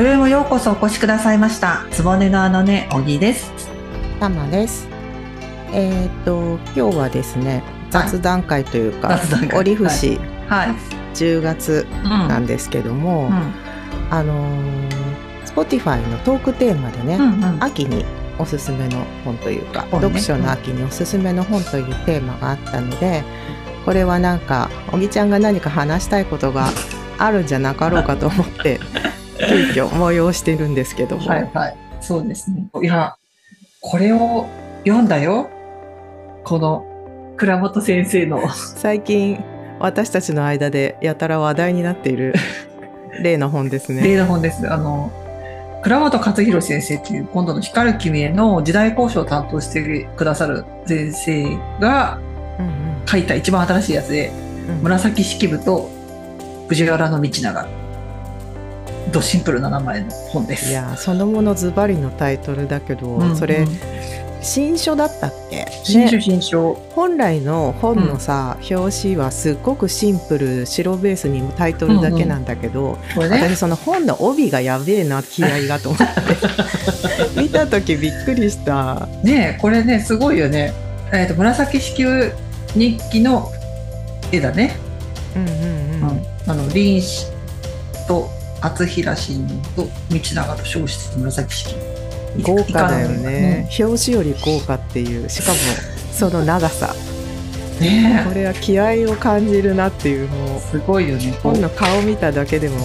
[0.00, 1.84] 今宵もようこそお越しくださいました。
[1.90, 3.52] つぼねのあのね、おぎです。
[4.18, 4.88] タマです。
[5.74, 10.18] えっ、と今日はですね雑談会というか、雑談会折節
[10.48, 10.74] はい。
[11.14, 12.08] 10月うん。
[12.08, 13.52] なんですけども、うん。
[14.10, 14.88] あのー
[15.44, 17.62] Spotify のトークテーマでね、うんうん。
[17.62, 18.06] 秋に
[18.38, 23.22] おすすめの本というか、本ね読書の秋におすすめの本というテーマがあったので
[23.84, 26.70] これはなんかおぎちゃんが何か話したいことが
[27.18, 28.80] あるんじゃなかろうかと思って
[29.48, 31.76] 急遽催してるんですけども、はいはい。
[32.00, 32.68] そうですね。
[32.82, 33.14] いや、
[33.80, 34.46] これを
[34.84, 35.48] 読んだよ。
[36.44, 36.86] この
[37.36, 38.48] 倉本先生の。
[38.50, 39.42] 最近
[39.78, 42.34] 私たちの間でやたら話題になっている
[43.22, 44.02] 例の本ですね。
[44.02, 44.70] 例の本です。
[44.70, 45.10] あの、
[45.82, 52.18] 倉本勝弘先生っていう今度の光る君への時代交渉を担当してくださる先生が
[53.06, 54.50] 書いた一番新しいやつで、うん
[54.82, 55.90] 紫式部と
[56.68, 57.79] 藤原道長。
[59.12, 60.70] ドシンプルな名前の本です。
[60.70, 66.74] いやそのものズバリのタイトルだけど、うんそれうん新書だったっけ、新書ね、新書。
[66.94, 73.36] 本来の本のさ、表紙はすっごくシンプル白ベースにタイトルだけなんだけど、これね。
[73.38, 76.06] 私その本の帯がやべえな気合がと思って
[77.40, 79.08] 見た時びっくりした。
[79.22, 80.72] ねえこれねすごいよね。
[81.12, 82.32] えっ、と紫式部
[82.74, 83.50] 日記の
[84.32, 84.76] 絵だね。
[85.36, 89.90] うんうんうんうんあの林子と厚平信と道
[90.34, 92.42] 長と正室と紫式部。
[92.42, 95.58] 豪華だよね、表紙より豪華っていうしかも
[96.12, 96.94] その長さ。
[97.80, 97.86] うん。
[97.86, 101.32] ねこれは気合を感じるなっていうのをえすごいよね。
[101.42, 102.76] 本の顔見ただけでも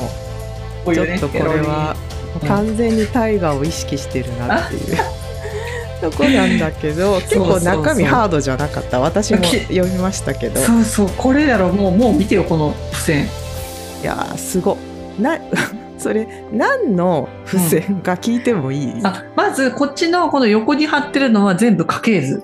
[0.86, 1.95] ちょっとこれは
[2.42, 2.48] うん。
[2.48, 4.98] 完全に大河を意識してるなっていう。
[6.02, 9.00] とこなんだけど 結構中身ハードじゃなかった。
[9.00, 10.60] 私も読みましたけど。
[10.62, 13.26] そうそうこれだろもうもう見てよこの付箋。
[14.02, 14.78] いやーすご
[15.20, 15.37] な
[15.98, 22.43] それ何の付箋か聞いてもいい、あまずこっちのこの横に貼ってるのは全部家系図。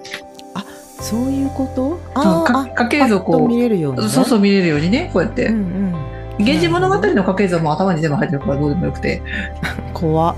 [1.01, 1.99] そういうこと？
[2.43, 5.47] かあ家系図をこ見れるように、うね、そうそう見れるようにねこうやって。
[5.47, 5.95] うんうん。
[6.37, 9.21] 源氏物語の家系図はもう頭に全部入ってるからどうでもよくて。
[9.93, 10.35] 怖っ。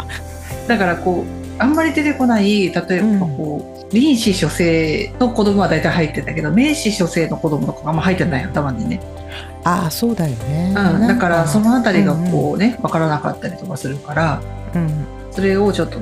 [0.68, 9.00] だからこうあんまり出てこない例えばこう、臨死書生の子供は大体入ってんだけど明治書生の子供とかあんま入ってない頭にね、
[9.64, 14.42] ああそうだよね、うん、だからそのあたりがうんこうね分からなかったりとかするから
[14.76, 16.00] うんそれをちょっと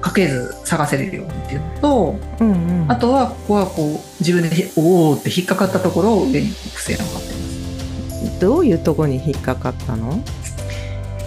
[0.00, 2.54] 家系図探せれるようにっていうのとうんう
[2.86, 2.90] ん。
[2.90, 8.40] あとはここはこう自分でひおおって引っかかったところを上に付箋を貼ってます。
[8.40, 10.22] どういうとこに引っかかったの？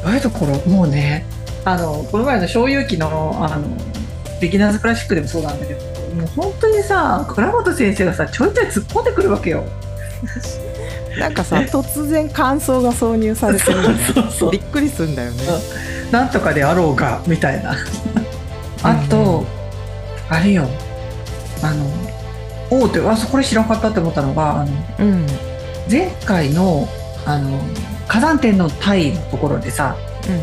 [0.03, 0.57] どういうところ？
[0.69, 1.25] もうね
[1.65, 3.67] あのこの前の小遊記のあの
[4.41, 5.81] ビギナーズクラシックでもそうなんだけど
[6.15, 9.63] もう本当にさ倉本先生がさちょいちょい突っ込んでくるわけよ。
[11.19, 14.51] なんかさ突然感想が挿入されてるよねそうそう。
[14.51, 15.43] びっくりすんだよね。
[16.11, 17.75] なんとかであろうがみたいな。
[18.83, 19.45] あと、
[20.29, 20.67] あれよ。
[21.61, 21.85] あの
[22.69, 25.25] おおってあそこれ知らんかったって思ったのがあのうん。
[25.89, 26.87] 前回の
[27.25, 27.59] あの
[28.07, 29.95] 火山天の体のところでさ
[30.27, 30.41] うんうん。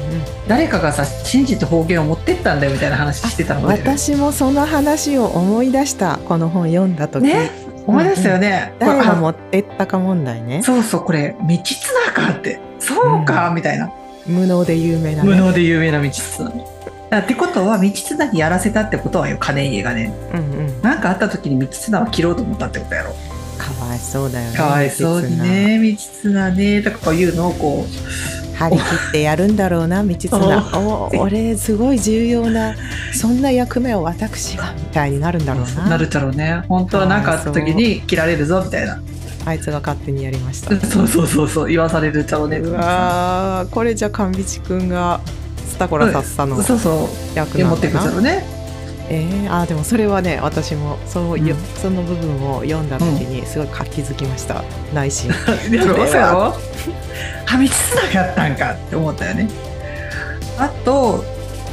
[0.49, 7.51] 誰かがさ信じて方言を持ってったんだよみたいな話してたの私もその話を思い出したこの本読んだ時、ね
[7.91, 8.73] 思い出したよね。
[8.79, 10.59] これ誰が持ってったか問題ね。
[10.59, 12.61] あそうそうこれ道綱かって。
[12.79, 13.91] そうか、みたいな。
[14.27, 15.29] 無能で有名なね。
[15.29, 16.53] 無能で有名な道綱。
[17.11, 20.15] だってことは道綱にやらせたってことはよ金家がね。
[20.33, 20.83] うんうん。
[20.83, 23.15] なんかあった時に道綱は切ろうと思ったってことやろ
[23.61, 27.87] かわいそうだよねかわいそうにね道綱ねとかいうのをこ
[28.59, 30.39] 張り切ってやるんだろうな 道綱
[30.79, 32.75] お 俺すごい重要な
[33.15, 35.87] そんな役目を私がみたいになるんだろうな。
[35.87, 36.63] うなるだろうね。
[36.69, 39.01] 本当は何かあった時に切られるぞみたいな。
[39.47, 40.71] あいつが勝手にやりました。
[40.87, 45.21] そうそうそうそう言わされるちゃうねうわーこれじゃ神道くんが
[45.69, 47.39] スタコラさっさのそうそう。
[47.39, 48.60] 持っていくなんだなだろうね
[49.13, 54.63] えー、あーでもそれはね私もそういう、うんその部分を読んだ時にすごい活気づきました、
[54.95, 55.31] 内心。
[55.73, 56.39] やろそうやろ？
[56.39, 59.49] は道綱やったんかって思ったよね。
[60.59, 61.25] あと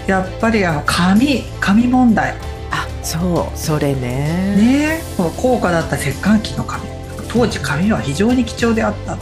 [0.08, 2.34] やっぱりあの紙紙問題。
[2.72, 4.56] あそうそれね。
[4.58, 5.02] ね。
[5.16, 6.84] この高価だった石棺機の紙。
[7.30, 9.14] 当時紙は非常に貴重であった。
[9.14, 9.18] い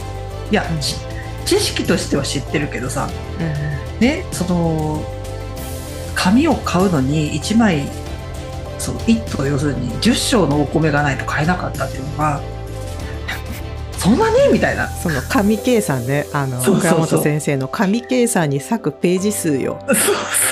[0.52, 0.96] やち
[1.44, 3.08] 知識としては知ってるけどさ。
[3.40, 5.02] うんねその
[6.14, 7.86] 紙を買うのに1枚
[8.78, 12.40] その1頭要するに10升のお米がないと買えなかったっていうのが
[14.06, 14.52] そんなに？
[14.52, 14.88] みたいな。
[14.88, 16.26] その紙計算ね。
[16.32, 19.78] あの倉本先生の紙計算に割くページ数よ。
[19.88, 19.96] そう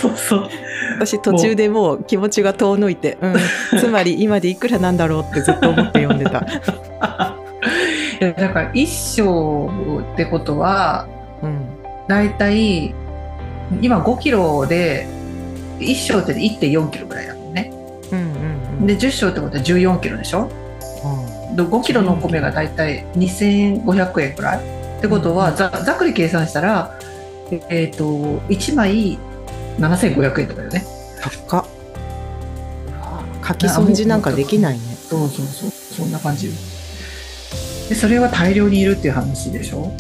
[0.01, 0.49] そうそう。
[0.97, 3.29] 私途中でもう気持ちが遠のいて、う。
[3.29, 6.41] ん、つまり今でいくらなんだろうってずっと思って読んでた。
[8.21, 11.07] いやだから1升ってことは
[11.43, 11.67] うん。
[12.09, 12.95] だいたい
[13.81, 15.07] 今5キロで
[15.79, 17.34] 1章って1.4キロぐらいだ
[18.81, 20.49] で10章ってことは14キロでしょ？
[21.57, 24.59] で5キロのお米がだいたい2500円くらい？
[24.99, 26.99] ってことはざざっくり計算したら
[27.51, 28.05] ええーと
[28.49, 29.19] 1枚
[29.79, 30.85] 7500円とかよね。
[31.49, 31.65] 高っ。
[33.47, 34.85] 書き損じなんかできないね。
[35.09, 35.71] そうそうそう。
[35.71, 36.51] そんな感じ
[37.89, 39.93] でそれは大量にいるっていう話でしょ？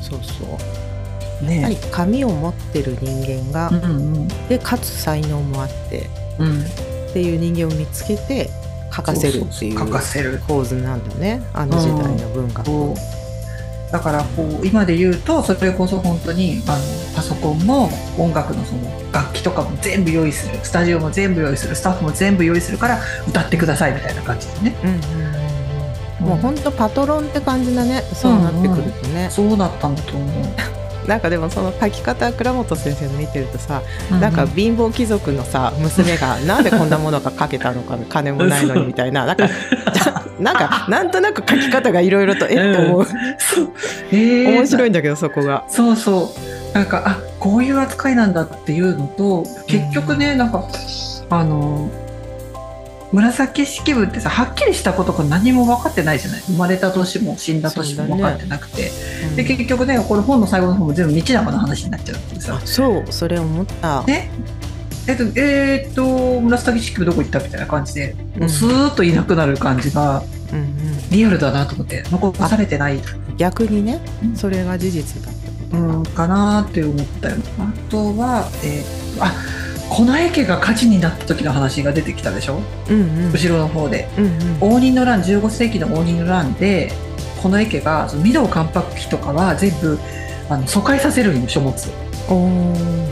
[0.00, 0.44] そうそ
[1.44, 1.50] う。
[1.52, 4.28] やはりね紙を持ってる人間が、うんうん。
[4.48, 6.08] でかつ才能もあって。
[6.38, 6.64] うん
[7.10, 8.48] っていう人間を見つけて
[8.94, 10.40] 書かせるっていう書かせる。
[10.46, 11.42] 構図なんだね。
[11.52, 16.78] あの時代の文学、こうだからこう今で言うとそれこそ本当にあの
[17.14, 20.58] パソコンも音楽のその楽器とかも全部用意する。
[20.62, 21.74] スタジオも全部用意する。
[21.74, 24.76] スタッフも全部用意するから歌ってくださいみたいな感じでね。
[24.84, 25.34] うんうんうん
[26.20, 26.26] うん。
[26.26, 28.02] もうほんとパトロンって感じだね。
[28.14, 30.79] そうなってくるとね、そうだったんだと思う
[31.10, 33.82] なんかでもその書き方倉本先生の見てるとさ、
[34.20, 39.26] なんか貧乏貴族のさ娘がなんでこんなものが書けたのか金もないのにみたいな。
[39.26, 39.48] なんか
[40.38, 42.76] なんかなんとなく書き方がいろいろとえっ？
[42.76, 43.68] て思う、そう。
[44.12, 44.54] えー。
[44.54, 45.64] 面白いんだけどそこが。
[45.68, 46.32] そうそ
[46.72, 46.74] う。
[46.74, 50.62] なんかあこういう扱いなんだっていうのと結局ねなんか
[51.28, 51.90] あの
[53.12, 56.40] 紫式部ってさはっきりしたことが何も分かってないじゃない。
[56.42, 58.90] 生まれた年も死んだ年も分かってなくて、
[59.36, 62.54] で結局ねこれ本の最後の方も全部道長の話になっちゃうってさ。
[62.56, 64.04] あそうそれ思った。
[64.04, 64.30] ね。
[65.08, 70.22] えっとえーっと紫式部どこ行ったみたいな感じで、もうスーッといなくなる感じが
[70.52, 73.00] うんうん、リアルだなと思って残されてない
[73.36, 74.36] 逆にねうん。
[74.36, 75.34] それが事実だっ
[75.70, 75.78] た。
[75.78, 77.36] うん、かなって思ったよ。
[77.58, 79.69] あとは、えーあ近
[80.18, 82.60] 衛家が火事になった時の話が出てきたでしょ？
[82.88, 83.32] うんうん。
[83.32, 84.08] 後ろの方で。
[84.18, 84.74] うんうん。
[84.76, 86.92] 応仁の乱15世紀の応仁の乱で
[87.42, 89.98] 近衛家がその御堂関白記とかは全部
[90.48, 91.74] あの疎開させるんよ書物。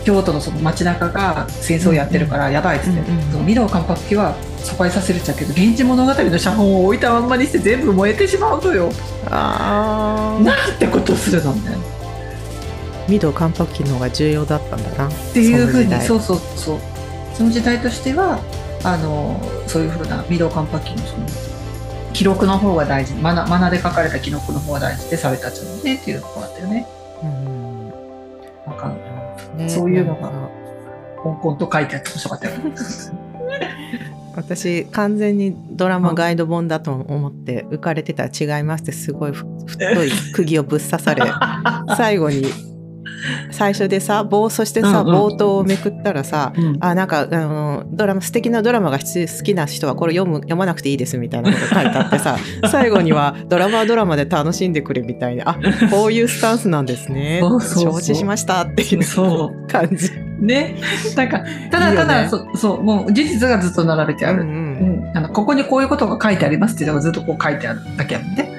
[0.04, 8.90] 京都のその街中が戦争やってるからやばいっつって、うんうんその御堂関白記は疎開させるっちゃうけど「源氏物語」の写本を置いたまんまにして全部燃えてしまうのよ。
[9.28, 11.72] あなんてことするのね。
[11.72, 11.97] ー
[13.10, 15.08] 御堂関白期の方が重要だったんだな。
[15.08, 16.78] っっていうふうにそそうそうそう。
[17.34, 18.38] その時代としては
[18.84, 21.26] あのそういうふうな御堂関白記のその
[22.12, 23.14] 記録の方が大事。
[23.14, 25.94] マナマナで書かれた記録の方が大事でされたっちゃうね。
[25.96, 26.86] っていうところだったよね。
[27.22, 27.88] うん
[28.66, 28.76] なん。
[28.76, 28.94] か
[29.56, 30.30] ねそういうのが
[31.22, 32.54] 香港と書いてあって面白かったよ
[34.36, 41.22] 私完全にドラマガイド本だと思って浮かれてたら違いますってすごいふ 太い釘をぶっ刺され
[41.96, 42.44] 最後に
[43.50, 46.76] 最初でさ棒そしてさ、うんうん冒頭をめくったらさうん。
[46.80, 52.36] あなんかあのドラマ素敵なドラマが必好きな人はこれ読む読まなくていいですみたいなこと書いてあってさ
[52.70, 55.58] 最後にはドラマはドラマで楽しんでくれみたいなあ
[55.90, 57.40] こういうスタンスなんですね。
[57.40, 60.10] 承知しましたっていうそ感じ。
[60.40, 60.76] ね。
[61.16, 64.54] なんかただただそそうもう事実がずっと並べてある、うんうん。
[64.54, 65.16] うん。
[65.16, 68.57] あのここにこういうことが書いてありますっていうのがずっとこう書いてあるだけやもんね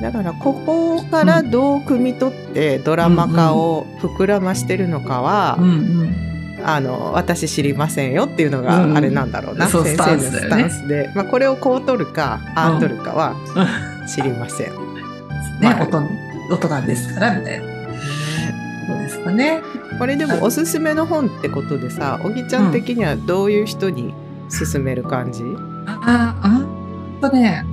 [0.00, 5.72] だからここからどう汲み取ってドラマ化を膨らましてるのかは、うんう
[6.04, 6.30] ん。
[6.62, 13.34] あの私知りませんよっていうのがうんあれなんだろうな、そう先生のスタンスで、まあ、これをこう取るかああ取るかは
[14.06, 14.66] 知りません。
[14.66, 14.74] ね、
[15.62, 16.02] まあ音
[16.50, 17.66] 音なんですからみたいな。
[18.86, 19.62] そうですかね。
[19.98, 24.12] これでもおすすめの本ってことでさおぎちゃん的にはどういう人に
[24.50, 25.42] 勧める感じ、
[25.86, 26.66] ああん
[27.22, 27.64] とね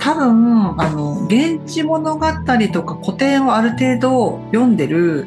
[0.00, 2.26] 多分あの「源氏物語」
[2.72, 5.26] とか古典をある程度読んでる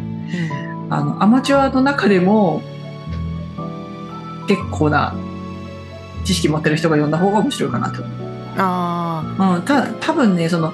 [0.89, 2.61] あのアマチュアの中でも
[4.47, 5.15] 結構な
[6.25, 8.03] 知識持ってる人が読んだ方が面白いかなと。
[8.55, 9.23] あ
[9.55, 10.73] うん、た多分ねその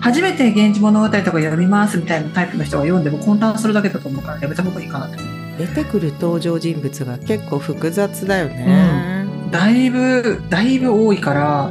[0.00, 5.16] 初めて「源氏物語」とか読みますみたいなタイプの人が読んでも混乱するだけだと思うからやめた方がいいかなと。
[5.16, 9.26] ー出てくる登場人物が結構複雑だよね。
[9.50, 11.70] だいぶだいぶ多いから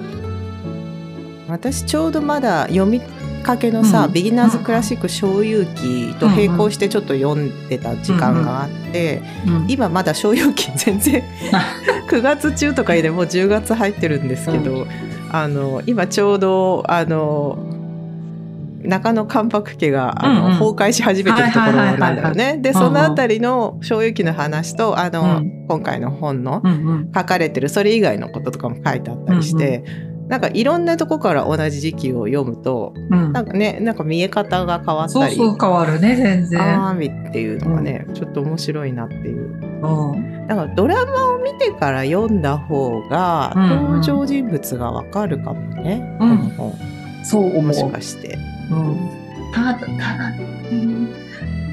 [1.49, 3.01] 私ちょうどまだ読み
[3.43, 4.13] かけのさ、うん。
[4.13, 11.23] ビギナーズクラシック小遊記と並行してちょっと読んでた時間があって、うん今まだ小遊記全然
[12.09, 14.87] 9月中とかでもう10月入ってるんですけど、
[15.31, 17.57] あの今ちょうどあの
[18.83, 20.59] 中野関白家があの、うんうん。
[20.59, 22.57] 崩壊し始めてるところなんだよね。
[22.61, 25.65] でそのあたりの小遊記の話とあの、うん。
[25.67, 27.11] 今回の本のうんうん。
[27.13, 29.83] 書かれてるそれ以外のこととかも書いてあったりして、
[30.29, 33.33] なんかいろんなとこから同じ時期を読むとうん。
[33.33, 37.29] なんかねなんか見え方が変わったりそう変わるね全然。
[37.29, 39.59] っていうのがね、ちょっと面白いなっていう。
[39.81, 40.47] うん。
[40.47, 43.69] だからドラマを見てから読んだ方がうんうん。
[43.69, 46.37] 登場人物がわかるかもね、うん。
[46.37, 46.73] この本。
[47.23, 47.61] そう。
[47.61, 48.37] もしかして。
[48.71, 49.09] うん、
[49.51, 49.91] ただただ、
[50.71, 51.09] うん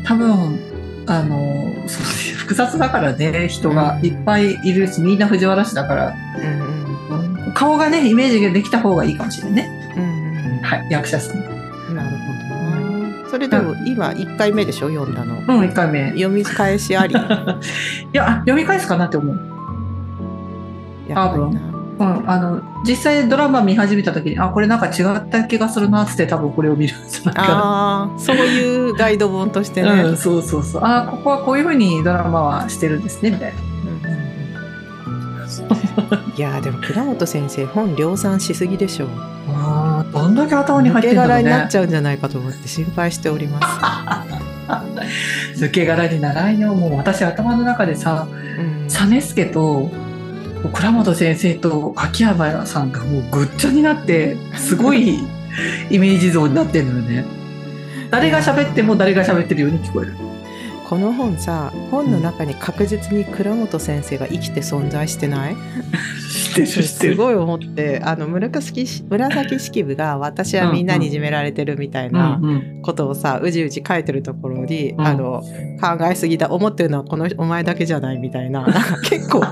[0.07, 0.59] 多分
[1.07, 2.05] あのそう
[2.37, 6.86] 複雑だからね人がいっぱいいるしみんな藤原氏だから、うんうん
[7.57, 10.03] 顔がねイメージができた方がいいかもしれないね、うん
[10.59, 11.41] うんはい、役者さん。
[11.41, 12.33] なるほど
[13.23, 14.89] なそれでも今1回目でしょ？
[14.89, 15.37] 読んだの。
[15.39, 16.09] うん1回目。
[16.09, 17.15] い読み返しあり？
[18.13, 19.41] やあ読み返すかなって思う、
[21.09, 21.61] やっぱりな。
[21.99, 30.83] うん、あの実際ドラマ見始めた時にあこれなんか違った気がするなっつって多分これを見るんじゃないかなああそういうガイド本としてね、うん、そうそうそう。
[30.85, 33.57] あここはこういうふうにドラマはしてるんですねみたいな
[36.37, 39.09] いやーでも倉本先生本量産しすぎでしょ。
[39.49, 41.43] あーどんだけ頭に入ってんだろうね。
[41.43, 43.61] 殻になっちゃうんじゃないかと思って心配しておりま
[45.55, 45.64] す。
[45.64, 48.87] 抜け殻にならんよもう私頭の中でさうん。
[48.88, 49.90] 実助と
[50.75, 55.21] 倉本先生と秋山さんがもうぐっちゃになってすごい
[55.90, 57.25] イメージ像になってるのよね。
[58.11, 60.14] 誰が喋っても誰が喋ってるように聞こえる
[60.88, 65.57] この本さ本の中に確実に倉本先生が生きて存在してない？
[66.87, 72.83] すごい思ってあの紫式紫式部が私はみんなにいじめられてるみたいなうんうん。
[72.83, 75.06] ことをさうじうじ書いてるところに、うん。
[75.06, 75.42] あの
[75.80, 78.62] 考えすぎだ思ってるのはこのお前だけじゃないみたいな。
[78.62, 79.42] なんか結構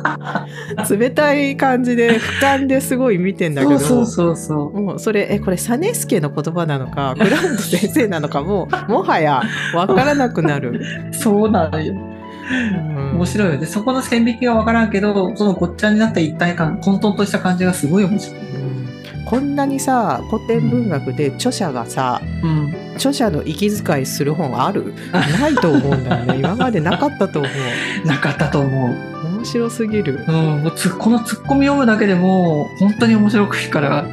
[0.90, 3.78] 冷たい感じで俯瞰ですごい見てんだけど。
[3.78, 4.80] そうそうそうそう。
[4.80, 9.42] もうそれえこれ実助の言葉なのか 倉本先生なのかもうもはや
[9.72, 10.82] 分からなくなる。
[11.12, 11.94] そうなのよ。
[11.94, 13.16] うん。
[13.16, 13.60] 面白いよ。
[13.60, 19.24] ねそこの線引きが分からんけどそのごっちゃになった一体感混沌とした感じがすごい面白い、うん。
[19.24, 24.94] こんなにさ古典文学で著者がさうん、著者の息遣いする本ある？
[25.12, 26.36] ないと思うんだよね。
[26.40, 28.06] 今までなかったと思う。
[28.06, 29.26] なかったと思う。
[29.36, 30.24] 面白すぎる。
[30.26, 34.06] うん、もうつこのツッコミ読むだけでも本当に面白くいいから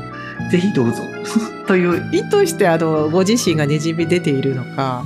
[0.52, 1.04] ぜひどうぞ。
[1.68, 2.10] という。
[2.12, 5.06] 意図してあのご自身がにじみ出ているのか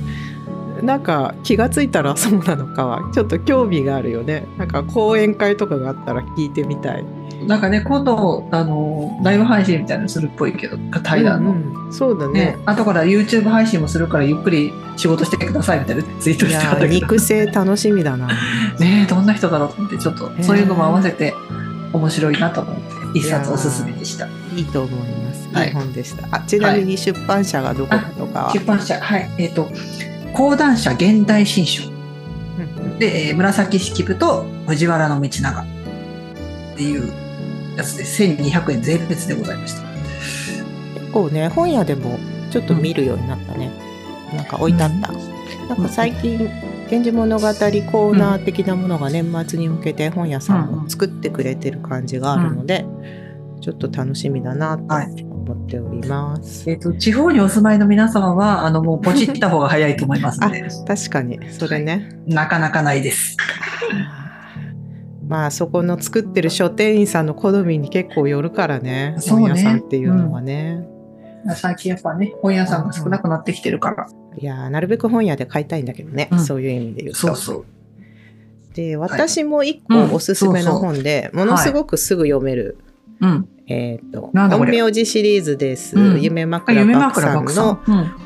[0.82, 4.46] なんか気がついたらそうなのかはちょっと興味があるよね。
[4.58, 7.04] なんか講演会とかがあったら聞いてみたい。
[7.46, 11.92] なんかね今度あのライブ配信みたいなのするっぽいけど対談の、うんうん。
[11.92, 12.32] そうだね。
[12.32, 18.28] ね後から YouTube 配信もするからゆっくり仕事してくださいみたいなツイートいしてあやったけど肉声楽しみだな。
[18.80, 21.34] ねえどんな人だろうと思ってちょっとそういうのも合わせて
[21.92, 24.28] 面白いなと思って一冊おすすめでした。
[24.54, 25.48] いいと思います。
[25.52, 25.68] はい。
[25.68, 26.26] いい本でした。
[26.30, 28.98] あちなみに出版社がどこかとかは、出版社。
[29.00, 29.30] はい。
[29.38, 29.68] えっ、と
[30.36, 31.88] 講談社現代新書。
[31.88, 31.92] うん。
[32.90, 35.62] うんで、えー紫式部と藤原道長。
[35.62, 35.64] っ
[36.76, 37.10] ていう
[37.76, 39.82] やつで1200円税別でございました。
[41.00, 42.18] 結構ね本屋でも
[42.50, 43.70] ちょっと見るようになったね。
[44.34, 45.12] なんか置いてあった。
[45.68, 46.38] なんか最近
[46.90, 47.46] 「源氏物語」
[47.90, 52.84] コーナー的なものが年末に向けて本屋さんも作ってくれてる感じがあるので、
[53.62, 54.84] ちょっと楽しみだなと。
[54.86, 56.68] はい思っております。
[56.68, 61.38] えっ、と地方にお住まいの皆様はあのもうポチった方が早いと思います ので確かに。
[61.50, 62.18] それね。
[62.26, 63.36] なかなかないです。
[65.28, 69.14] まあそこの作ってる書店員さんの好みに結構よるからね。
[69.18, 69.48] そうね。
[69.48, 70.86] 本屋さんっていうのはね。
[71.54, 76.40] 最近やっぱね本屋さんが少なくなってきてるから、いやーなるべく本屋で買いたいんだけどね、うん。
[76.40, 77.18] そういう意味で言うと。
[77.18, 77.64] そうそう。
[78.74, 82.78] で私も一うん個おすすめの本で、ものすごくすぐ読める、
[83.20, 83.48] うん。
[83.68, 84.70] えっ、となんだこれ。
[84.70, 86.22] 陰陽師シリーズです、うん。
[86.22, 87.44] 夢あ枕夢漠さん。
[87.44, 87.80] の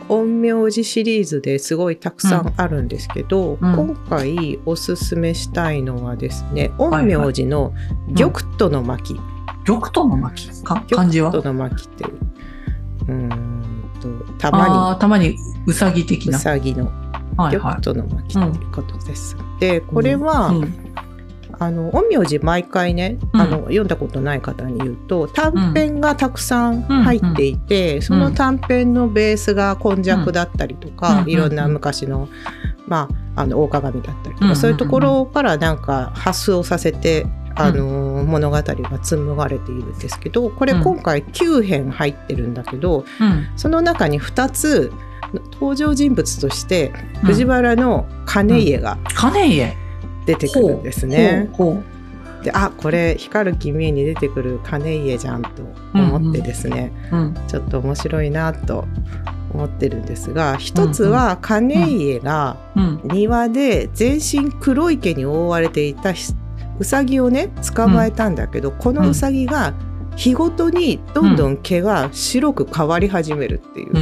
[0.08, 3.74] 陰陽師シリーズですごいたくさんあるんですけど、うん。
[3.74, 6.90] 今回おすすめしたいのはですねいはい。
[7.02, 7.72] 陰陽師の
[8.16, 9.16] 玉兎の巻、
[9.64, 10.64] 玉兎の巻？
[10.64, 10.84] か？
[10.90, 12.06] 漢字は玉兎の巻ってい
[13.08, 13.12] う。
[13.12, 16.92] んとたまああたまにうさぎ的にうなさぎの
[17.36, 19.36] はいは玉兎の巻っていうことです。
[19.58, 20.90] でこれは、い、うん
[21.60, 23.40] あの陰陽師毎回ね、うん。
[23.40, 31.30] あの読んだことない方に言うと短編がたくさん入っていて、その短編のベースが今昔だったりとか、うん。
[31.30, 32.30] いろんな昔の,、
[32.88, 34.56] まあ、あの大鏡だったりとか、うん。
[34.56, 37.26] そういうところからなんか発想させて。
[37.56, 40.82] あの物語が紡がれているんですけどこれうん。
[40.84, 43.48] 今回9編入ってるんだけど、うん。
[43.56, 44.92] その中に2つ
[45.52, 49.76] 登場人物としてうん藤原の金家が金家？
[50.26, 51.50] 出てくるんですね。
[52.42, 55.50] であこれ光る君へに出てくる金家じゃんと
[55.92, 58.86] 思ってですね、うんちょっと面白いなと
[59.52, 63.00] 思ってるんですが一つは金家がうん。
[63.04, 66.32] 庭で全身黒い毛に覆われていたひ
[66.78, 69.74] うさぎをね捕まえたんだけど、このうさぎが
[70.16, 73.94] 日ごとにどんどん毛が白く変わり始めるっていう、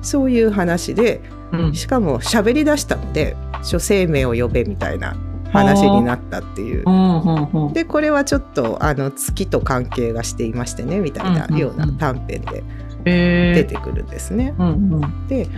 [0.00, 1.20] そういう話で
[1.52, 1.74] うん。
[1.74, 5.16] しかも喋り出したので諸生命を呼べみたいな
[5.52, 6.82] 話になったっていう。
[6.86, 7.72] うんうんうん。
[7.72, 11.58] でこれはちょっとあの月と関係がしていましてねみたいなうんうんうん。
[11.58, 12.64] ような短編で
[13.04, 13.54] えー。
[13.54, 14.54] 出てくるんですね。
[14.58, 15.28] うんうん。
[15.28, 15.48] で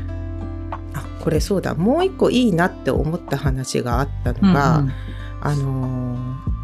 [0.94, 1.74] あこれそうだ。
[1.74, 4.92] もう一個いいなって思った話があったのが、うん
[5.40, 6.54] あのー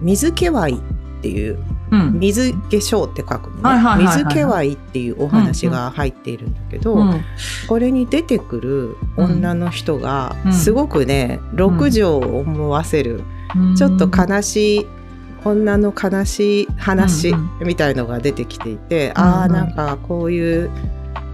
[0.00, 0.76] 水気わいっ
[1.22, 1.58] ていう
[1.90, 2.18] うん。
[2.20, 4.04] 水化粧って書くのね。
[4.04, 7.24] 水気わいっていうお話が入っているんだけど、うん。
[7.68, 10.52] これに出てくる女の人がうん。
[10.52, 13.22] すごくね、六条を思わせる、
[13.56, 13.74] うん。
[13.76, 14.86] ちょっと悲しい
[15.44, 20.70] 女の悲しい話うんみたいのが出てきていて、うんああなんかこういう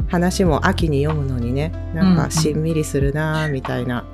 [0.08, 4.04] 話も秋に読むのにねなんかしんみりするなーみたいな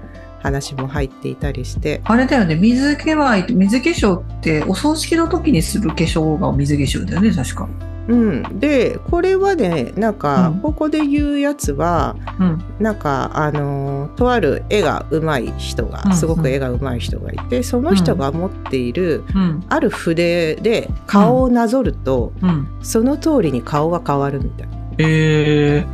[0.43, 2.57] 話も入っていたりして、あれだよね。
[2.57, 7.69] 水気は水化粧ってお葬式の時にする化粧が水化粧だよね確か。
[8.09, 10.61] うん、でこれはねなんかうん。
[10.61, 12.65] ここで言うやつは、うん。
[12.81, 19.65] なんかあのーとある絵が上手い人が、うんすごく絵が上手い人がいてその人が持っているうん。
[19.69, 22.69] ある筆で顔をなぞると、うん。
[22.83, 24.75] その通りに顔が変わるみたいな。
[24.75, 24.80] ええ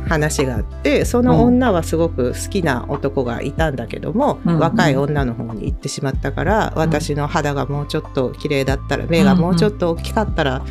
[0.07, 10.65] 話があってその女はすごく好きな男がいたんだけども、うん若い女の方に行ってしまったから、私の肌がもうちょっと綺麗だったら目がもうちょっと大きかったら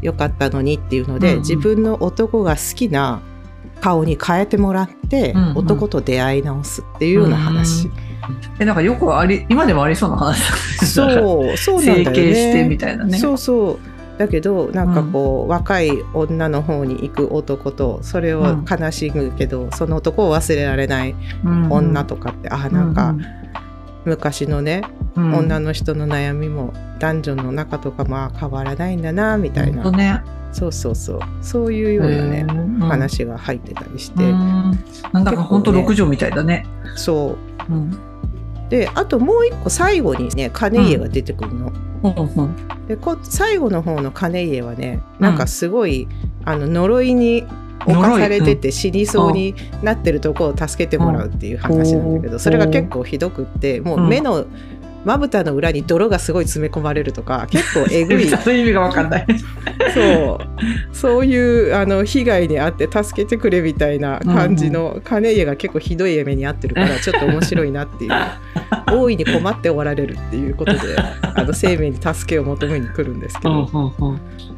[0.00, 3.20] よかったのにっていうので、うん自分の男が好きな
[3.80, 7.90] 顔に変えてもらって、うんうん男と出会い直すっていうような話。
[8.58, 10.86] えなんかよくあり今でもありそうな話。
[10.86, 12.04] そうそうなんだよね。
[12.04, 13.18] 整形してみたいなね。
[13.18, 21.70] そうそうだけどなんかこう、若い女の方に行く男とそれを悲しむけど、その男を忘れられないうん。
[21.70, 23.14] 女とかって、あなんか
[24.04, 24.82] 昔のね、
[25.16, 25.34] うん。
[25.34, 31.20] 女の人の悩みも男女の中とかまあ変わらないんだなみたいな、そうそうそう。
[31.42, 32.78] そういうようなね、うん。
[32.80, 34.78] 話が入ってたりして、うん。
[35.12, 35.82] なんだか本当結構ね。
[35.82, 36.66] 六条みたいだね。
[36.96, 37.36] そ
[37.68, 37.72] う。
[37.72, 37.98] うん
[38.68, 41.72] であともう一個最後にね金家が出てくるの。
[42.02, 42.12] うん。
[42.12, 46.06] うんでこ最後の方の金家はねなんかすごい、
[46.44, 47.44] あの呪いに
[47.84, 52.40] 侵されてて死にそうになってるとこを助けてもらうっていう話なんだけど、うん。
[52.40, 54.46] それが結構ひどくってもう目の
[55.06, 58.26] まぶたの裏に泥がすごい詰め込まれるとか結構えぐい。
[58.28, 59.26] そういう意味がわかんない。
[59.94, 60.38] そう。
[60.92, 68.12] そういうあの被害に遭って助けてくれみたいな感じの金家が結構ひどい目に遭ってるから ちょっと面白いなっていう。
[68.90, 73.94] 大いに困っておられるっていうことであの生命に助けを求めに来るんですけど、も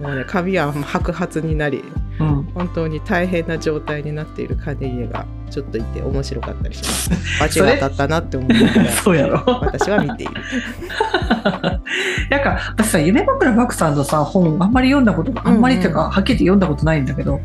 [0.01, 1.85] うね髪は白髪になり
[2.21, 2.43] うんうん。
[2.55, 7.11] 本当に大変な状態になっている金家がちょっといて面白かったりします。
[7.41, 8.91] 罰が当たったなって思いながら。
[9.03, 9.43] そうやろ。
[9.63, 10.33] 私は見ている。
[12.31, 17.41] なんか私さ夢枕漠さんのさ本あんまり読んだことあんまりっていうか、はっきり言って読んだことないんだけど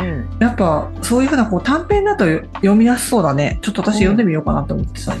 [0.00, 0.28] うんうん。
[0.38, 3.58] やっぱそういうふうなこう短編だと読みやすそうだね。
[3.62, 5.14] ちょっと私読んでみようかなと思ってさ、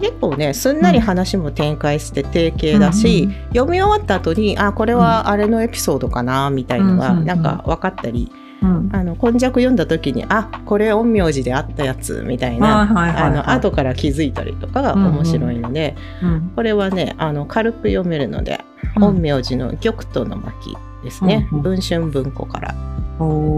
[0.00, 7.26] 結構ねすんなり話も展開して定型だし、うん読み終わった後にあこれはあれのエピソードかなみたいのがうんうんうん。
[7.26, 8.30] なんか分かったり、
[8.62, 8.90] うん。
[8.92, 16.52] あの今昔読んだ時にあこれ陰陽師であったやつみたいな、あの後から気づいたりとかが面白いので、うん。
[16.54, 18.60] これはねあの軽く読めるので、
[18.96, 19.16] うん。
[19.16, 21.62] 陰陽師の玉兎の巻ですね、うんうん。
[21.62, 22.74] 文春文庫から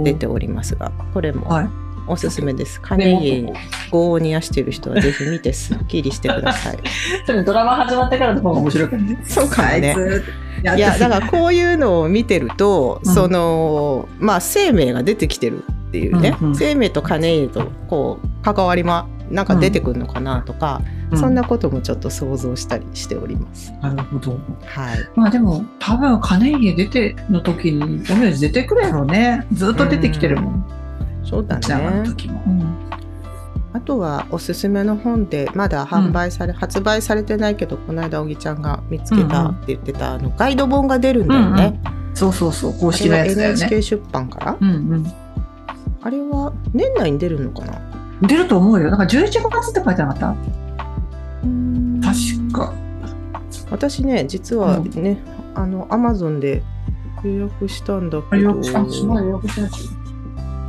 [0.04, 1.68] 出ておりますがこれもはい
[2.12, 2.80] おすすめです。
[2.80, 3.42] 金家
[3.90, 6.78] 業を煮やしている人はぜひ見てすっきりしてください。
[7.26, 9.96] それドラマ始まってからの方が面白いからねそうかもね。
[10.68, 13.14] あいやだからこういうのを見てると、うん。
[13.14, 16.54] そのまあ生命が出てきてるっていうね、うんうん。
[16.54, 21.18] 生命と金家とこう関わりまなんか出てくるのかなとか、うん。
[21.18, 23.72] そんなこともちょっと想像したりしております。
[23.80, 24.32] なるほど。
[24.66, 24.98] はい。
[25.16, 29.46] まあでも多分金家出ての時に陰陽師出てくるやろね。
[29.52, 30.64] ずっと出てきてるもん、
[31.24, 32.08] そうだじゃあのね。
[32.08, 32.76] 時も、うん。
[33.74, 41.80] あとはおすすめの本でまだ販売され、発売されてないけどこの間おぎちゃんが見つけたって言ってた、あのガイド本が出るんだよね。
[42.14, 43.60] そうそうそう公あ式のやつだよね。
[43.60, 44.58] NHK 出版から？
[44.60, 45.06] うんうん。
[46.02, 47.80] あれは年内に出るのかな？
[48.22, 48.90] 出ると思うよ。
[48.90, 50.34] なんか11月って書いてなかった？
[52.02, 52.74] 確か。
[53.70, 55.18] 私ね実はね、
[55.54, 56.62] あのアマゾンで
[57.24, 58.60] 予約したんだけど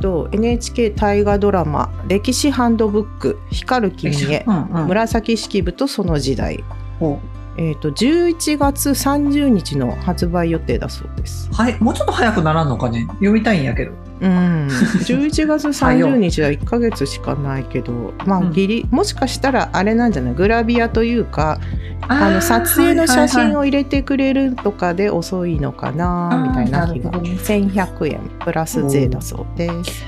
[0.04, 4.86] と NHK 大河ドラマ「歴史ハンドブック光る君へうんうん。
[4.86, 6.62] 紫式部とその時代。
[7.00, 7.18] ほ」
[7.56, 11.48] えー、と11月30日の発売予定だそうです。
[11.50, 13.06] うはいもうちょっと早くならんのかね。
[13.12, 13.92] 読みたいんやけど
[14.24, 18.52] うん、11月30日は1ヶ月しかないけどまあうん。
[18.52, 20.34] ギリ、もしかしたらあれなんじゃない？
[20.34, 21.60] グラビアというか
[22.08, 27.10] あの撮影の写真をを入れてくれるとかで遅いのかなみたいな気が。
[27.10, 27.30] あーなるほどね。
[27.38, 28.30] 1100円。
[28.40, 30.04] プラス税だそうです。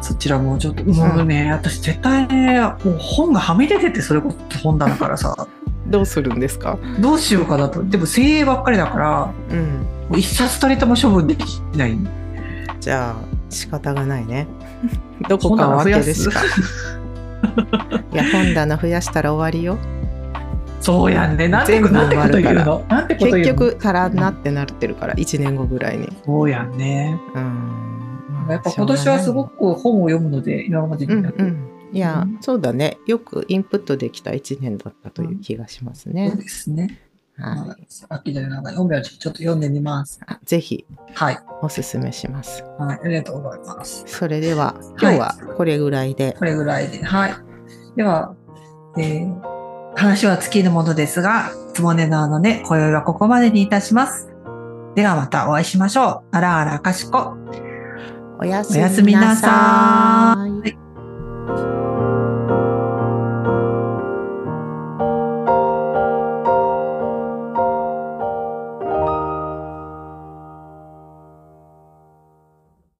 [0.00, 5.46] そちらもちょっともうね、私絶対ねもう本がはみ出ててそれこそ本棚からさ。
[5.86, 7.82] どうするんですか、どうしようかなと。
[7.82, 9.58] でも精鋭ばっかりだからうん、
[10.08, 11.98] もう一冊たりとも処分できない
[12.80, 13.16] じゃあ
[13.50, 14.46] 仕方がないね。
[15.28, 16.40] どこかを開けるしか。
[18.12, 19.78] いや本棚増やしたら終わりよ。
[20.80, 21.46] そうやんね。
[21.48, 22.84] なんてこと言うの？
[22.88, 23.72] なんてこと言結うの？
[23.72, 26.08] 局足らんなってなってるから1年後ぐらいに。
[26.24, 27.18] そうやんね。
[27.34, 28.46] うん。
[28.48, 31.38] やっぱ今年はすごく本を読むので、今までになく。
[31.38, 31.96] うんうん。
[31.96, 32.38] いや、うん。
[32.40, 32.96] そうだね。
[33.06, 36.98] よくインプットできた1年だったという気がしますそうね、ですね。
[37.40, 40.20] はいまあ秋でなんか読めばちょっと読んでみます。
[40.26, 41.38] あぜひはい。
[41.62, 43.00] おすすめしますはい。
[43.02, 44.04] ありがとうございます。
[44.06, 47.02] それでは今日はこれぐらいで、これぐらいで。
[47.02, 47.34] はい。
[47.96, 48.34] では、
[48.98, 49.50] えー
[49.96, 54.28] 話は尽きるものですが、つもねなのね、今宵はここまでにいたします。
[54.94, 56.36] ではまたお会いしましょう。
[56.36, 57.36] あらあらかしこ。
[58.38, 61.79] おやすみなさいはい